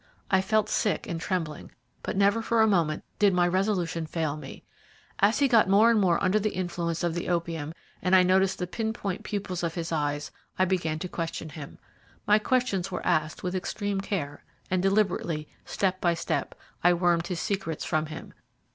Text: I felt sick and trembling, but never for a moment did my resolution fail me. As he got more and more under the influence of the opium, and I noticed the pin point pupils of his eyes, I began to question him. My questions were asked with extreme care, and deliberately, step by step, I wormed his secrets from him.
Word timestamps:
I 0.31 0.41
felt 0.41 0.67
sick 0.67 1.05
and 1.05 1.21
trembling, 1.21 1.69
but 2.01 2.17
never 2.17 2.41
for 2.41 2.63
a 2.63 2.67
moment 2.67 3.03
did 3.19 3.35
my 3.35 3.47
resolution 3.47 4.07
fail 4.07 4.35
me. 4.35 4.63
As 5.19 5.37
he 5.37 5.47
got 5.47 5.69
more 5.69 5.91
and 5.91 5.99
more 6.01 6.17
under 6.23 6.39
the 6.39 6.55
influence 6.55 7.03
of 7.03 7.13
the 7.13 7.29
opium, 7.29 7.71
and 8.01 8.15
I 8.15 8.23
noticed 8.23 8.57
the 8.57 8.65
pin 8.65 8.93
point 8.93 9.21
pupils 9.21 9.61
of 9.61 9.75
his 9.75 9.91
eyes, 9.91 10.31
I 10.57 10.65
began 10.65 10.97
to 10.97 11.07
question 11.07 11.49
him. 11.49 11.77
My 12.25 12.39
questions 12.39 12.89
were 12.89 13.05
asked 13.05 13.43
with 13.43 13.53
extreme 13.53 14.01
care, 14.01 14.43
and 14.71 14.81
deliberately, 14.81 15.47
step 15.65 16.01
by 16.01 16.15
step, 16.15 16.55
I 16.83 16.95
wormed 16.95 17.27
his 17.27 17.39
secrets 17.39 17.85
from 17.85 18.07
him. 18.07 18.33